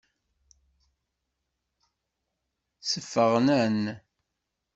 [2.89, 3.79] Sfeɣnen.